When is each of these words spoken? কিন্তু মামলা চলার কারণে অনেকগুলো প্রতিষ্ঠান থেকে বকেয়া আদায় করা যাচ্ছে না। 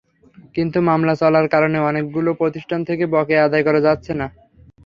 কিন্তু 0.55 0.77
মামলা 0.89 1.13
চলার 1.21 1.45
কারণে 1.53 1.77
অনেকগুলো 1.89 2.29
প্রতিষ্ঠান 2.39 2.79
থেকে 2.89 3.03
বকেয়া 3.13 3.45
আদায় 3.47 3.63
করা 3.67 3.79
যাচ্ছে 3.87 4.11
না। 4.13 4.27